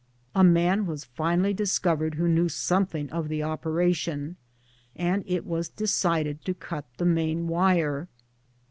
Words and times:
A 0.33 0.43
man 0.43 0.87
was 0.87 1.05
finally 1.05 1.53
discovered 1.53 2.15
who 2.15 2.27
knew 2.27 2.49
something 2.49 3.07
of 3.11 3.27
oper 3.27 3.87
ating, 3.87 4.35
and 4.95 5.23
it 5.27 5.45
was 5.45 5.69
decided 5.69 6.43
to 6.45 6.55
cut 6.55 6.85
the 6.97 7.05
main 7.05 7.47
wire. 7.47 8.07